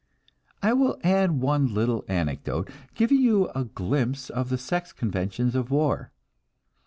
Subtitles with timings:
[0.63, 5.69] I will add one little anecdote, giving you a glimpse of the sex conventions of
[5.69, 6.11] war.